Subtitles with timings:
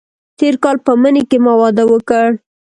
[0.39, 2.27] تېر کال په مني کې ما واده وکړ.